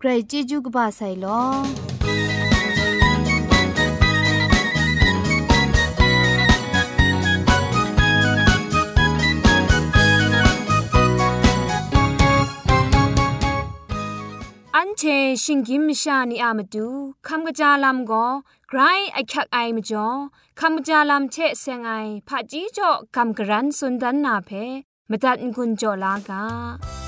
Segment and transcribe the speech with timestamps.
[0.00, 1.42] ใครจีจูกบาไซลอ
[14.76, 15.02] อันเช
[15.42, 16.88] ชิงกิมชานีอามาดู
[17.26, 18.26] คำกระจาลำก็
[18.68, 18.80] ไกร
[19.12, 20.08] ไอคักไอมจ่อ
[20.60, 21.92] คำกระจาลาเชเซงไอ
[22.28, 24.50] ผาจีจ่อคำกรันสุนดันนาเพ
[25.10, 27.07] มตัดกุญจ่อลากา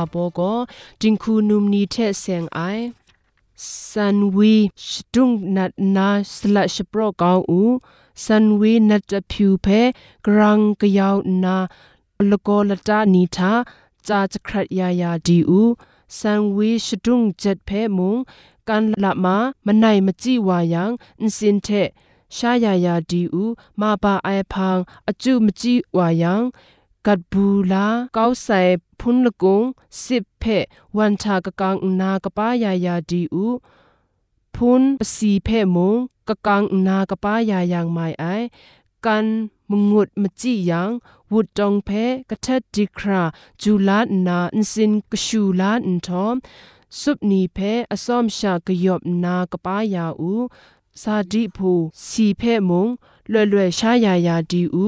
[0.00, 0.40] าโปโก
[1.00, 2.58] จิงคูนุมนีเทเซงไอ
[3.90, 4.54] สันวี
[4.88, 7.62] ชดุงนัดนาสละชโปรกาวอู
[8.24, 9.66] สันวีนัดผิวเพ
[10.26, 11.56] กรังกยาวนา
[12.30, 13.52] ลโกลตานีทา
[14.08, 15.62] จาจครัดยายาดีอู
[16.18, 18.16] สันวีชดุงเจ็ดเพมุง
[18.68, 19.36] กันละมา
[19.66, 21.68] มันไหนมจีวายังอินสินเท
[22.36, 23.44] ชายายาดีอู
[23.80, 26.42] มาบาไอพังอจุมจีวายัง
[27.07, 28.59] กัดบูลาเก้าใส่
[28.99, 29.63] พุนละกุง
[30.03, 30.43] สิบเพ
[30.97, 33.47] วันชากะกังนากะป้ายายาดีอู
[34.55, 35.95] พุนปสีเพมง
[36.27, 38.23] กะกังนากะป้ายายางไมไอ
[39.05, 39.25] กัน
[39.69, 40.89] มงุดมจิยัง
[41.31, 41.89] วุดจองเพ
[42.29, 43.23] กะเทดดีครา
[43.61, 46.35] จูลานาอินสินกะชูลาอินทอม
[46.99, 47.57] สุบนีเพ
[47.91, 50.33] อซอมชากะยอบนากะป้ายาอู
[51.01, 51.71] ซาดิพู
[52.07, 52.87] สีเพมง
[53.31, 54.87] ล่ยล่ชายายาดีอู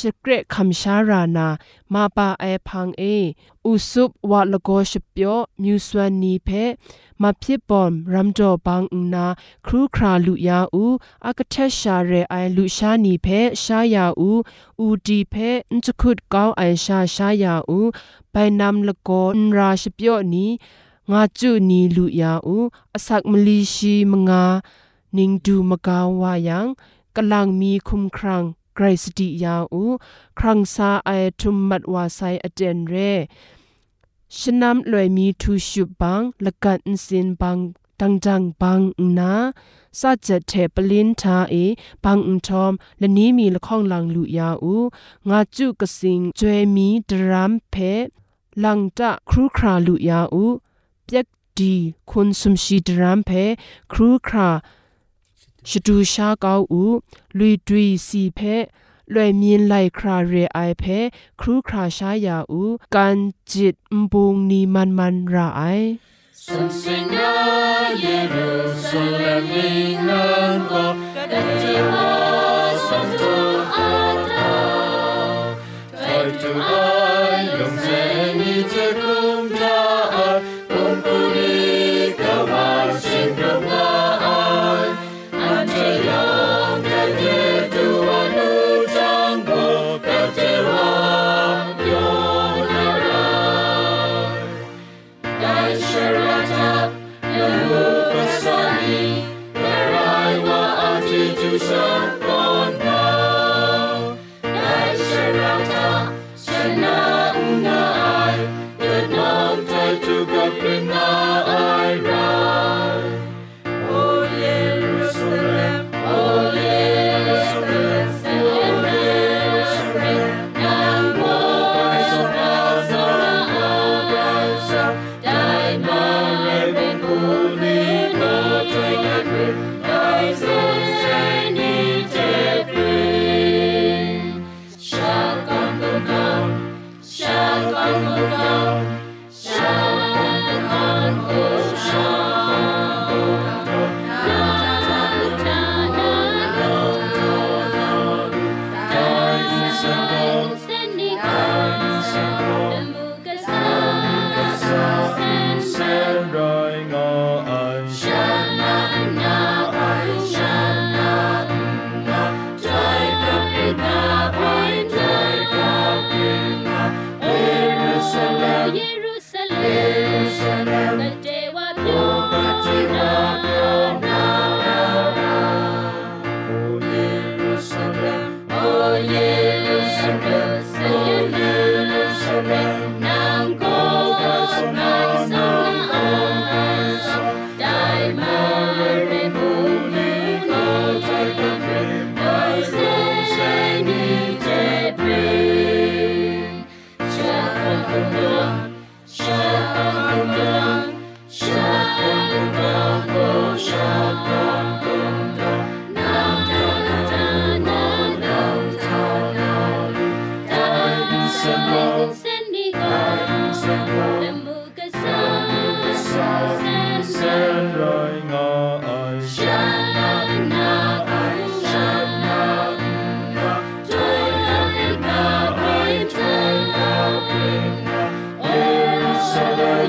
[0.00, 1.48] ชเกรคำชารานา
[1.92, 3.02] มาปาไอพังเอ
[3.66, 6.48] อุสุบวะละโกชเปียวมิวสวนีเพ
[7.22, 8.82] มาพิบอมรัมจอบัง
[9.14, 9.26] นา
[9.66, 10.84] ครูคราลุยาอู
[11.26, 13.26] อากเทชาเรไอลุชานีเพ
[13.62, 14.30] ชายาอู
[14.80, 15.34] อูดีเพ
[15.72, 17.80] นจคุดก้าวไอชาชายาอู
[18.30, 20.50] ไปนำละโกนราชเปียวนี้
[21.10, 22.56] งาจุนีลุยาอู
[22.94, 24.44] อสักมลีชีมงา
[25.16, 26.66] นิงดูมกาวายัง
[27.16, 28.44] กำลังมีคุมครัง
[28.74, 29.82] ไกรสติยาอู
[30.38, 32.94] ครังซาไอทุมมัดวาไซอเจนเร
[34.38, 37.58] ชนำลอยมีทูชุบังละกันสินบัง
[38.00, 38.80] ตังจังบัง
[39.18, 39.32] นา
[40.00, 41.54] ซาเจเทปลินทาเอ
[42.04, 44.76] บังอุทอมและนี้มีละข้องลังลุยาอู
[45.28, 47.74] งาจุกสิงจวยมีดรามเพ
[48.64, 50.44] ลังจะครูคราลุยาอู
[51.04, 51.26] เปียก
[51.58, 51.74] ดี
[52.10, 53.30] คุณสมชีดรามเพ
[53.92, 54.48] ครูครา
[55.68, 56.84] ชดูชาเกาอู
[57.38, 58.40] ลุยดุยสีเพ
[59.14, 60.84] ลวยมีนไลคราเรไอเพ
[61.40, 62.62] ครูคราชายาอู
[62.94, 63.18] กัน
[63.50, 63.74] จิต
[64.12, 65.62] บุงนีมันมันราไอ
[66.44, 67.32] สุนสิงา
[68.00, 68.50] เยรู
[68.86, 69.52] ซาเล็ม
[70.08, 70.24] นั
[70.56, 70.72] นโก
[71.32, 72.10] กันจิวา
[72.86, 73.34] สันตุ
[73.74, 73.92] อา
[74.30, 74.54] ตา
[75.98, 76.02] ไท
[76.40, 76.70] จูไอ
[77.58, 77.86] ลงเซ
[78.38, 78.74] นิเจ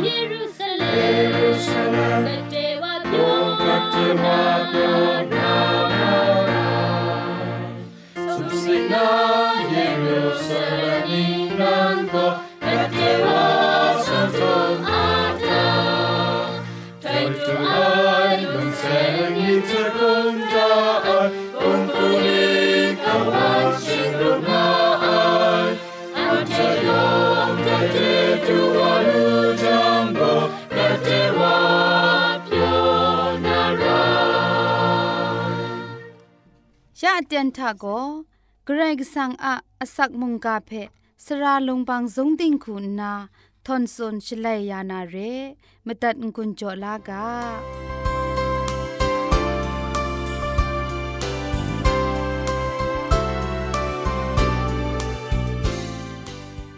[0.03, 1.44] Jerusalem
[37.27, 37.85] เตียนทาโก
[38.65, 40.71] เกรกสังอะอสักมุงกาเพ
[41.25, 43.13] สราลงบางสงติงคุณนา
[43.65, 45.15] ทอนซนชลัยยานาเร
[45.85, 47.25] มตัดกุญจอลากา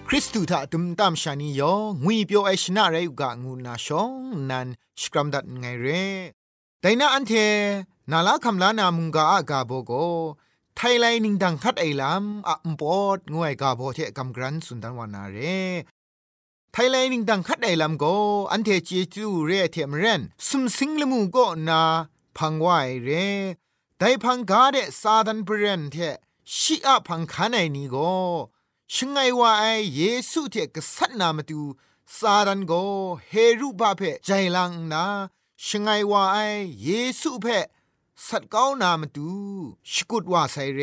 [0.08, 1.74] คริสตูถ้าตุมตามชานียอ
[2.04, 4.12] งุยเปียวไอชนะไรอุกะงูนาชอง
[4.50, 4.68] นัน
[5.02, 5.88] สกรัมดัดไงเร
[6.82, 7.34] แต่น่าอันเท
[8.12, 9.92] นาลาคำลานามุงกาอากาโบโก
[10.76, 15.38] ไทยไลนิงดังคัดไอลำอะมปอดงวยกาโบเทกำกรันสุนดันวานาเร
[16.72, 18.06] ไทยไลนิงดังคัดไอลำโก
[18.52, 21.38] อันเทจีจูเรเทมเรนสุมสิงละมูโก
[21.68, 21.82] นา
[22.38, 22.68] พังไว
[23.04, 23.10] เร
[23.98, 25.96] แต่พังกาเดซาดันเบรนเท
[26.58, 27.96] ชิอะพังคานไอนีโก
[28.94, 31.62] ชงไงว่าไอเยซูเทกษัตนามตู
[32.18, 32.74] ซาดันโก
[33.30, 35.06] เฮรุบาเพใจลังนา
[35.66, 36.38] ชงไงว่าไอ
[36.84, 36.90] เย
[37.22, 37.48] ซูเพ
[38.26, 39.32] สัตก้าวนามาตู
[39.92, 40.82] ชกุดว่าไซเร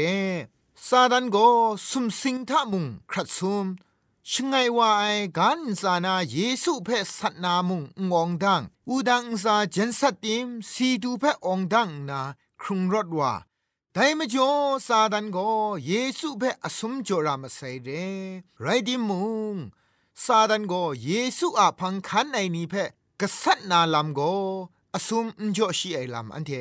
[0.87, 1.37] ซาดันโก
[1.89, 3.67] สุมสิงทามุงครัดซุม
[4.31, 5.05] ชงไงว่าไอ
[5.39, 6.89] กันซานาเยซูเพ
[7.19, 12.21] สัตนามุงงองดังอูดังซาเจนสัตติมสีดูเพองดังนา
[12.61, 13.33] ครุงรถว่า
[13.93, 14.51] แต่ไม่จ่อ
[14.87, 15.49] ซาดันก็
[15.87, 17.89] เยซูเพอสมจรามาใส่เร
[18.61, 19.25] ไรดิมุ
[19.55, 19.57] ง
[20.25, 22.75] ซาดันก็เยซูอาพังคันไอนี้เพ
[23.21, 24.33] กษัตริย์นาลำก็
[24.95, 25.27] อสม
[25.57, 26.53] จ่อชีไอลำอันเท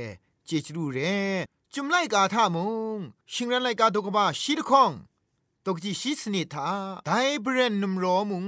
[0.59, 1.17] จจรูเร่
[1.73, 2.67] จุมไลกาทามุ
[2.97, 2.99] ง
[3.31, 4.91] ชิงรันไลกาตกบ้าชีดคอง
[5.65, 6.69] ตกจีชีสนิทา
[7.05, 8.47] ไดเบรนนุมรอมุง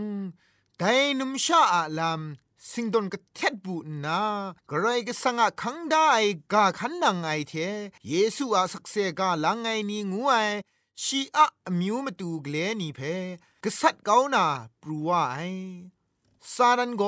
[0.80, 0.84] ได
[1.20, 4.22] นุมชาอาลำสิงดนกเท็ดบูนา
[4.70, 6.10] กระไรก็สังอาคังได้
[6.54, 7.54] กาขันนังไอเท
[8.10, 10.34] เยซูอาสักเซกาลังไงนี่งูไอ
[11.04, 11.46] ชีอะ
[11.80, 13.00] มิวมาตูเกลนี่เพ
[13.64, 14.46] กษัตริย์เกานา
[14.82, 15.38] ปรูวาไอ
[16.54, 17.04] ซาดันโก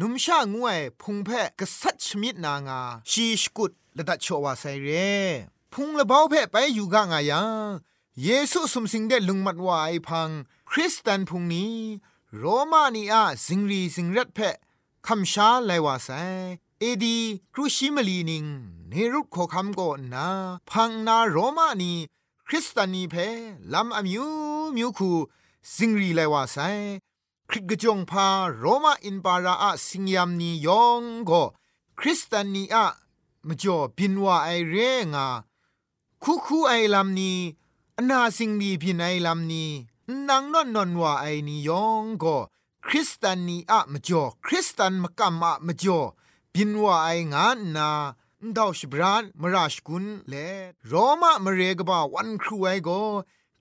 [0.00, 0.70] นุมชางูไอ
[1.00, 1.30] พุงเพ
[1.60, 2.80] กษัตริย์ชมิดนางา
[3.10, 4.88] ชีสกุด ละดัชโชวาไซเร
[5.72, 7.68] พุงละเบาเพไปอยู่กางายัง
[8.22, 10.28] เยซูสมสิงเดลุงมัดวาไอพัง
[10.70, 11.76] คริสเตันพุงนี้
[12.36, 14.38] โรมานีอาสิงรีสิงรัดเพ
[15.06, 16.08] คำชาไลว่าไซ
[16.80, 17.18] เอดี
[17.52, 18.44] ครูชิมลีนิง
[18.88, 20.28] เนรุตขอคำก่อนนา
[20.70, 21.92] พังนาโรมานี
[22.46, 23.14] คริสตานีเพ
[23.72, 24.24] ลำอมิว
[24.76, 25.10] มิวคู
[25.74, 26.56] สิงรีไลว่าไซ
[27.48, 31.42] คริกกจงพาโรมาอินปาราอะสิงยามนียองก็
[31.98, 32.86] คริสตานีอะ
[33.48, 34.76] มจ่อบินว่าไอเร
[35.14, 35.26] งา
[36.22, 37.38] คูคูไอลำนี้
[38.08, 39.70] นาสิงดีพินไอลำนี้
[40.28, 42.36] นางนอนนอนว่าไอนียองก็
[42.86, 46.00] คริสตานีอะมจ่อคริสตันมกัมอะมจ่อ
[46.54, 47.90] บินว่าไองานนา
[48.56, 50.34] ดาวชบรานมราชกุนเล
[50.86, 52.90] โรมามเรกบ่าวันครูไอโก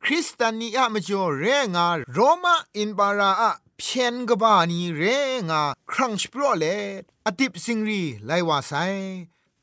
[0.04, 1.44] คริสตานีอะมจ่อเร
[1.76, 5.04] งาโรมาอินบาราอะเพียนกบานีเร
[5.50, 5.62] งา
[5.92, 6.66] ครั้งสปรอเล
[7.26, 8.74] อดิบสิงรีไลว่าไซ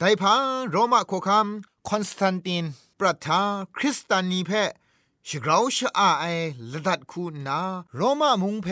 [0.01, 1.47] ไดพังโรมาโคคัม
[1.89, 2.65] คอนสแตนติน
[2.99, 3.43] ปรัทา
[3.77, 4.71] คริสตานีเพช
[5.29, 6.25] ชกราชอาไอ
[6.73, 7.61] ละดัดคูนา
[7.97, 8.69] โรมามุงเพ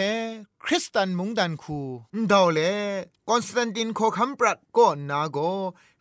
[0.65, 1.81] คริสตันมุงดันคู
[2.31, 2.61] ดาวเล
[3.29, 5.39] คอนสแตนตินโคคัมปรัดก็นาโก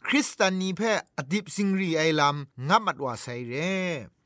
[0.08, 0.82] คริสตันนีเพ
[1.18, 3.54] อดิบสิงรีไอลำงับมัดว่าไซเร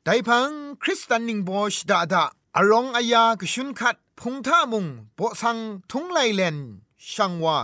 [0.04, 0.50] ไดพัง
[0.82, 2.24] คริสตันนิงบอชดาดา
[2.56, 5.58] อารองอายากชุนคัดพงท่ามุงโบสัง
[5.90, 6.56] ทุงไลเลน
[7.10, 7.58] ช่างว่า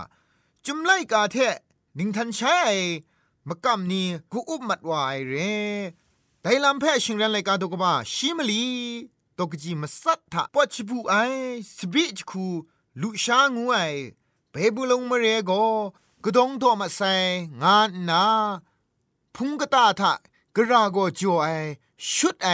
[0.65, 1.37] จุมไลกาเท
[1.99, 2.59] นิงทันใช้
[3.49, 5.35] มกำนี้กูอุบมัดวายเร
[6.43, 8.65] ไดลำแพ่ชิงรันไลกาตกบ้าชิมลี
[9.39, 11.15] ตกจีมาสัตถะปอชิบูไอ
[11.77, 12.47] สบิจคู
[13.01, 13.77] ลุชางูไอ
[14.51, 15.51] เบบุลงมเรโก
[16.25, 17.01] กดงโทมาไซ
[17.63, 18.25] งานนา
[19.35, 20.13] พุงกตาทะ
[20.57, 21.49] กระโกจ่อไอ
[22.15, 22.49] ชุดไอ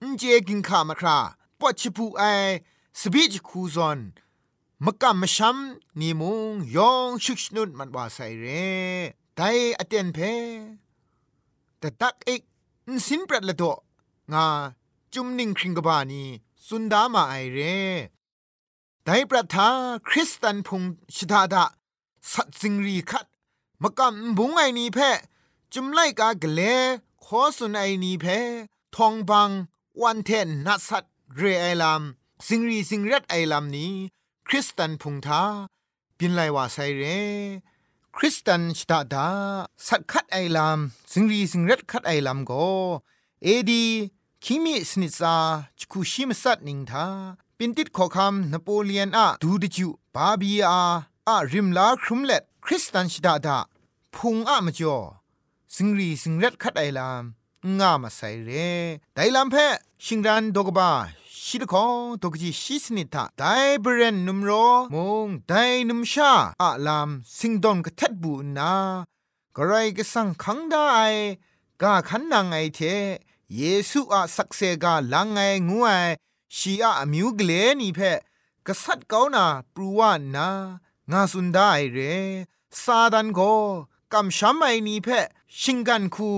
[0.00, 1.18] อินเจกินขามาครา
[1.58, 2.22] ปอชิบูไอ
[3.00, 3.98] สบิจคูซอน
[4.84, 5.56] มกำมชัม
[5.98, 9.42] นีมุงยองชุกชนุนมันว่าไซเร่ ได
[9.78, 10.18] อเตนเพ
[11.78, 12.42] แต่ตักเอก
[13.06, 13.64] สินปรัดละโต
[14.32, 14.46] งา
[15.14, 16.22] จุมนิงคริงกบานี
[16.66, 17.58] สุนดามาไอเร
[19.04, 19.68] ไดปรัทา
[20.08, 20.82] คริสตันพุง
[21.14, 21.64] ชิดาดา
[22.32, 23.26] สัตสิงรีคัด
[23.82, 24.98] มกำบุงไอนีเพ
[25.72, 26.60] จุมไลกากเล
[27.24, 28.26] ขอสุนไอนีเพ
[28.96, 29.50] ทองบัง
[30.02, 31.04] วันเทนนัสัต
[31.36, 32.02] เรไอลาม
[32.46, 33.92] สิงรีสิงรัดไอลามนี้
[34.46, 35.42] คริสตันพุงทา
[36.18, 37.04] ปินไลว่าไซเร
[38.18, 39.28] คริสตันชตาดา
[39.86, 40.78] สัตคัดไอลาม
[41.12, 42.52] สิงรีสิงรัดคัดไอลามโก
[43.42, 43.84] เอดี
[44.44, 45.36] คิมิสนิซา
[45.78, 47.06] จคุชิมสัตนิงทา
[47.58, 50.82] ปินติดขอคำนโปเลียนอะดูดิจูบาบีอา
[51.28, 53.58] อะริมลาครุมเล็ดคริสตันชตาดา
[54.14, 54.98] พุงอะมจ่อ
[55.74, 57.22] สิงรีสิงรัดคัดไอลาม
[57.78, 58.50] งามาใส่เร
[59.14, 59.56] ไดลามเพ
[60.04, 60.90] ชิงรันดกบา
[61.46, 63.42] ชิดของตกจีชิสนิทาได
[63.80, 64.50] เบรนนุมโร
[64.94, 65.52] มงได
[65.88, 68.74] นุมชาอะลามสิงดอนกะทัดบูนา
[69.56, 70.84] กระไรก็สังคังได้
[71.82, 72.80] กาขันนางไอเท
[73.56, 75.90] เยซูอะสักเซกาลังไงงูไอ
[76.56, 78.00] ชีอะอมิวกเลนี่เพ
[78.66, 80.48] กษัตริย์เกานาปรูวานนา
[81.10, 81.98] งาสุนได้เร
[82.82, 83.40] ซาดันโก
[84.12, 85.08] กำช้ำไอนี่เพ
[85.60, 86.30] ชิงกันคู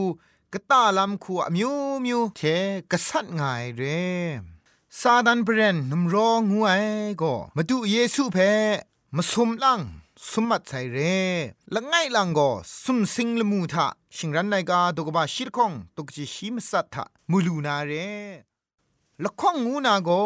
[0.52, 1.72] กะตาลำคูอมิว
[2.04, 2.40] มิวเท
[2.90, 3.42] กษัตริย์ไง
[3.76, 3.82] เร
[5.00, 6.72] ซาดันเบรนนุมรองูไอ
[7.22, 8.38] ก็มาดูเยซูเพ
[9.16, 9.80] มาสมลัง
[10.30, 10.98] สมมัดใส่เร
[11.74, 12.50] ละไงลังก็
[12.82, 17.92] สุมสิงละมูทะชิงรันไนกาตกบาชิรคงตกจิชิมสัตทะมูลูนาเร
[19.22, 20.22] ละข้องงูนาก็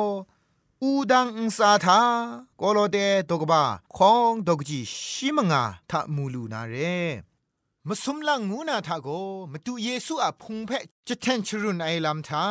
[0.83, 2.01] อูดังอุสาทา
[2.59, 2.99] โกโลเด
[3.31, 3.63] ตกบา
[3.97, 4.79] คองตกจิ
[5.11, 6.75] ชิมงาทะมูลูนาเร
[7.87, 9.09] มาสมลังงูนาทาโก
[9.53, 10.71] มาดูเยซูอะพุงเพ
[11.07, 12.47] จะแทนชรุนไอลำทา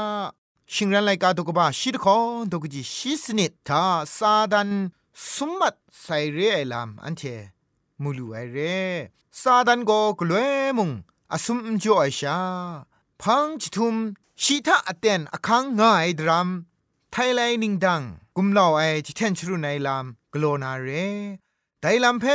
[0.74, 3.84] ชิงรันไลกาตกบาชิรคองตกจิชิสนิดทา
[4.18, 4.70] ซาดัน
[5.34, 7.22] สมมัดไซเรไอลามอันเท
[8.02, 8.58] มูลูไอเร
[9.42, 10.90] ซาดันโกกลวยมุง
[11.34, 12.40] อสุมจ่อไอชา
[13.22, 13.96] พังจิทุม
[14.44, 16.50] ชีทาอเตนอคังง่ายดรัม
[17.12, 18.02] ไทไลนิงดัง
[18.36, 20.90] กุมลาวไอจิเทนชรุไนลามกโลนาเร
[21.82, 22.26] ไดลามเพ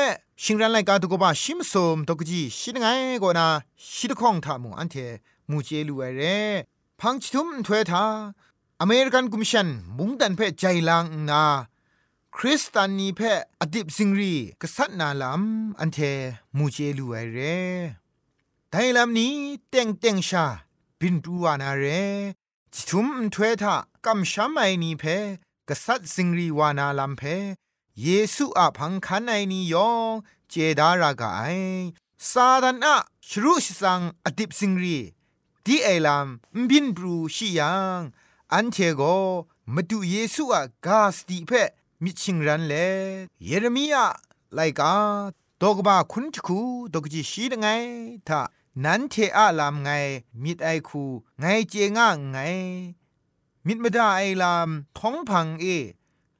[0.42, 2.86] ชิงรันไลกาตุกบะชิมสมตกจีชิดไง
[3.20, 3.46] โกนา
[3.94, 4.96] ชิดข้องทามุอันเท
[5.50, 6.22] มูเจลูไอเร
[7.00, 8.04] พังจิทุมถวยทา
[8.80, 11.44] อเมริกันกุมชันมุงดันเพใจลางนา
[12.36, 15.98] คริสตานีเพออดิบซิงรีกษัตนาลำอันเท
[16.56, 17.38] มูเจลูไอเร
[18.70, 19.34] ไดลำนี้
[19.68, 20.44] เต็งเต็งชา
[20.98, 21.84] บินตูวานาเร
[22.74, 25.04] จิทุมถวยทากำช้ำไอนีเพ
[25.68, 27.22] กษัตซิงรีวานาลำเพ
[28.02, 30.12] เยซูอะพังคันไอนียอง
[30.50, 31.42] เจดารากาไอ
[32.30, 32.96] ซาดันอะ
[33.28, 34.98] ชรุชสังอดิบซิงรี
[35.68, 38.00] ดีไอลำบินบรูชิยัง
[38.52, 39.02] อันเทโก
[39.74, 41.50] มาดูเยซูอะกาสติเพ
[42.02, 42.74] มิชิงรันเล
[43.44, 44.06] เยเรมียา
[44.54, 44.94] ไลกา
[45.60, 46.58] ดอกบาคุณจคู
[46.92, 47.66] ดอกจีชีดไง
[48.28, 48.40] ถ้า
[48.84, 49.90] นันเทอาลามไง
[50.42, 51.02] มิดไอคู
[51.40, 52.38] ไงเจงะไง
[53.66, 55.64] มิดมดาไอลามท้องพังเอ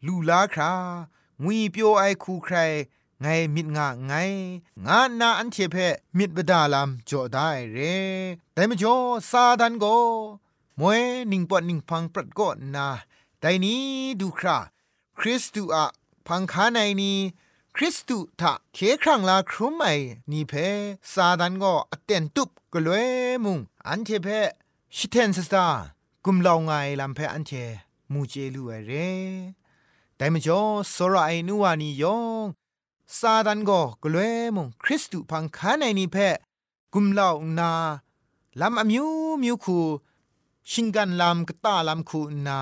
[0.07, 0.73] ลูลาครา
[1.43, 2.57] งุยเปียวไอคูใคร
[3.25, 4.13] ไงมิดงะไง
[4.87, 5.77] งานาอันเทเพ
[6.19, 7.79] มิดบดาลามจ่อได้เร
[8.53, 8.95] แต่มจ่อ
[9.31, 9.85] ซาดันโก
[10.81, 12.87] มวยนิงปอนิงพังปรัดก็นา
[13.41, 13.83] แต่นี้
[14.21, 14.59] ดูครา
[15.19, 15.85] คริสตูอะ
[16.27, 17.19] พังคาในนี้
[17.77, 19.87] คริสตูทะเคครั้งลาครุมไอ
[20.31, 20.53] นี่เพ
[21.13, 23.09] ซาดันก็อเตนตุบกลวย
[23.45, 23.59] มุง
[23.89, 24.29] อันเทเพ
[24.97, 25.67] ชิเทนสตา
[26.25, 27.53] กุมลาวไงลำเพอันเท
[28.13, 28.93] มูเจลูเอเร
[30.17, 30.61] แต่มจ่อ
[30.95, 32.47] สระไอนัวนี่ยอง
[33.19, 36.17] ซาดันก็กลวยมุงคริสตูพังคาในนี่เพ
[36.93, 37.73] กุมเล่านา
[38.61, 39.07] ลำอมิว
[39.43, 39.79] มิวคู
[40.71, 42.61] ชิงกันลำกตาลำคูนา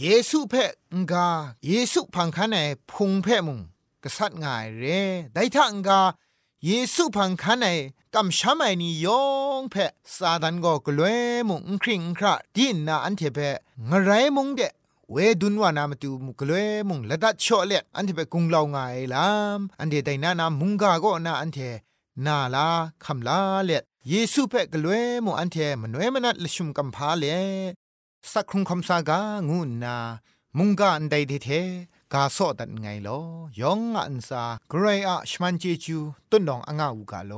[0.00, 1.28] เยซูเพ่งกา
[1.66, 2.56] เยซูพังคันเอ
[2.90, 3.60] พุงเพ่มุง
[4.02, 4.84] กษัตริย์ง่ายเร
[5.34, 6.00] ได้ทังกา
[6.66, 7.66] เยซูพังคันไอ
[8.14, 9.22] กำช้ำไอนี่ยอ
[9.60, 13.56] งเพะซาดันก็กลวยมุงคริงคราดินนาอันเทเพะ
[13.90, 14.60] งไรมุงเด
[15.10, 21.58] เวดุนวานามตูมุกลวยมุงละดัดชอเลอันเทเปกุงลาวงายลามอันเดไดนานามุงกาก็นาอันเท
[22.26, 22.66] นาลา
[23.04, 23.70] คำลาเล
[24.08, 27.24] เยซูเปกลวยมุอันเทมนเวยมนัดลชุมกัมพาเล
[28.32, 29.96] สักครุงคำสากางูนา
[30.58, 31.50] มุงกาอันใดเท
[32.12, 33.18] กาโซดันไงลอ
[33.60, 35.98] ยองอันซากรอะชมันเจจู
[36.30, 37.32] ต้นดองอ่างอูกาโล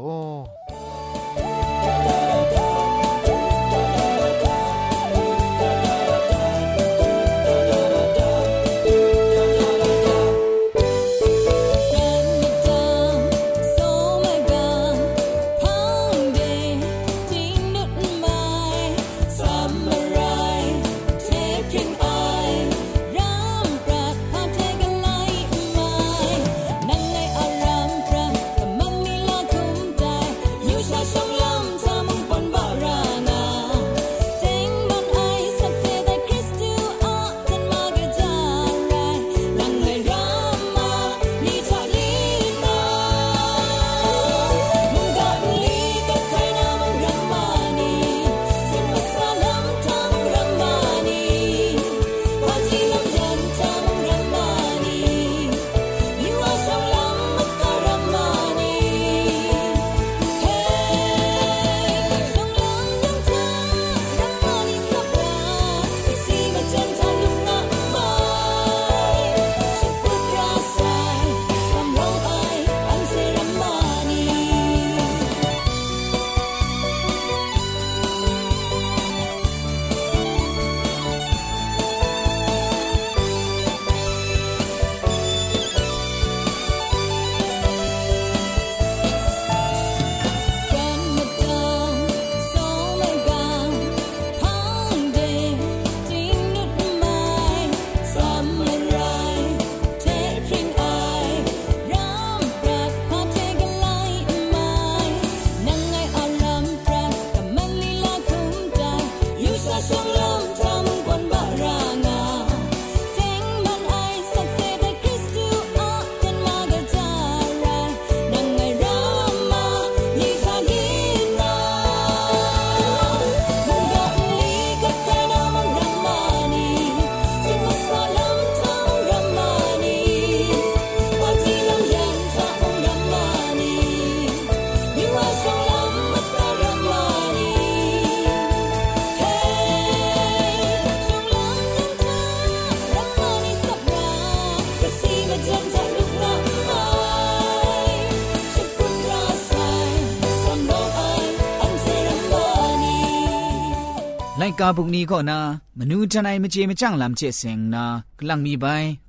[154.61, 155.39] กาบุกนี้ก็นา
[155.79, 157.85] มนูทนายมเจมจังลำเจเสงนา
[158.19, 158.65] กลังมีใบ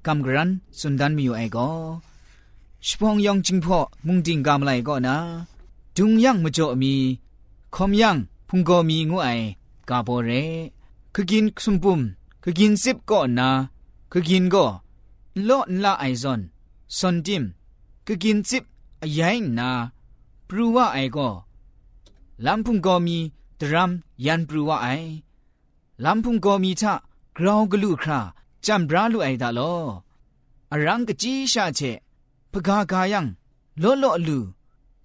[0.06, 1.70] กำกรันสุนดันมีอยู่ไอก็
[2.88, 5.16] ชพองยองจิงพ่อมุงดิงกามไลก็นา
[5.98, 6.94] จุงยังมจ่อมี
[7.76, 8.18] คอมยัง
[8.50, 9.30] พุงก็มีงูไอ
[9.90, 10.32] กาโบเร
[11.14, 12.00] คือกินสุมปุม
[12.44, 13.50] คือกินซิบก็นา
[14.12, 14.66] คือกินก็
[15.48, 16.42] ลอละไอซอน
[16.98, 17.44] ซอนจิม
[18.06, 18.64] คือกินซิบ
[19.18, 19.70] ยัยนา
[20.48, 21.30] ปรูว่าไอก็
[22.46, 23.18] ลำพุงก็มี
[23.60, 23.92] ตรัม
[24.26, 24.88] ยันปรูว่าไอ
[26.04, 26.94] ลำพุงก็มีทะ
[27.38, 28.20] กราวกลุครา
[28.66, 29.76] จำบราลุไอดาลอ
[30.72, 31.80] อรังกจีชาเช
[32.52, 33.26] พกากายัง
[33.82, 34.40] ล้อลอลู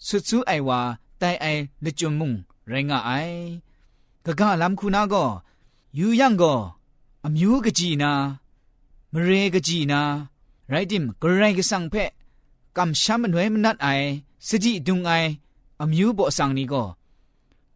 [0.07, 0.81] สุดซูไอวา
[1.19, 1.47] ไตไอ
[1.85, 2.33] ลจุมมุง
[2.69, 3.11] เรงาไอ
[4.25, 5.25] กะกาลำคุณาก็
[5.97, 6.53] อยู่ยังก็
[7.25, 8.13] อมิวกจีนา
[9.13, 10.01] มเรกจีนา
[10.69, 12.11] ไรดิมกระไรกสังเพะ
[12.77, 13.89] กำช้ำมันไว้มันนัดไอ
[14.47, 15.13] สจิดุงไอ
[15.81, 16.83] อมิวบ่สังนี้ก็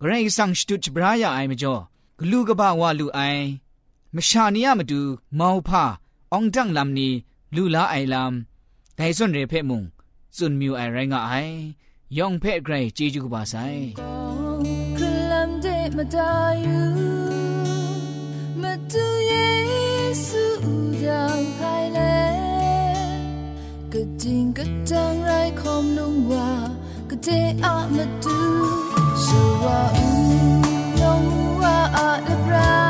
[0.01, 1.75] กระไรกสังสตุจบรายาไอมจ่อ
[2.21, 3.45] ဂလူကဘာဝလူအိုင်
[4.15, 5.01] မရှာနီယမတူ
[5.39, 5.85] မောင်ဖာ
[6.33, 7.09] အောင်တန့်လမ်နီ
[7.55, 8.33] လူလာအိုင်လမ်
[8.99, 9.81] ဒိုင်စွန်ရေဖဲ့မုံ
[10.37, 11.55] စွန်မြူအိုင်ရိုင်းကအိုင်
[12.19, 13.83] ယောင်ဖဲ့ဂရိုင်ဂျေဂျူကဘာဆိုင်
[14.99, 15.01] က
[15.31, 16.33] လမ်ဒေမတာ
[16.65, 16.81] ယူ
[18.63, 19.49] မတူယေ
[20.27, 20.43] စု
[21.01, 22.17] ကြောင့်ခိုင်လဲ
[23.93, 26.33] ကကြင်ကတန်းရိုင်းခုံလုံးဝ
[27.11, 28.39] ကတဲ့အမတူ
[29.25, 30.04] ရှူဝါ
[31.95, 32.84] ว่า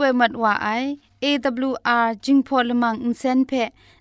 [0.00, 0.68] ยาชป่วมัดว่าไอ
[1.24, 3.52] AWR จิงพอลมังอินเซนเพ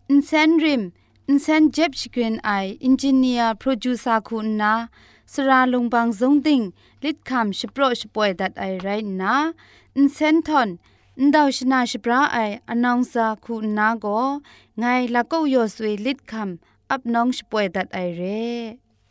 [0.10, 0.82] อินเซนริม
[1.30, 2.52] อินเซนเจ็บชกรีนไอ
[2.84, 4.74] อินจิเนียร์โปรดิวซาคุณนา
[5.32, 6.62] สราลงบางซงติง
[7.04, 8.88] ลิดคำชโปรชป่วยดัดไอไร
[9.22, 9.34] นา
[9.98, 10.70] อินเซนทอน
[11.20, 12.38] อินดาวชนาชปราไอ
[12.70, 14.06] อนองซาคุณนาโก
[14.80, 14.86] ไง
[15.16, 18.89] ละก็ยอสวยลิดคำอับน้องชป่วยดัดไอเร่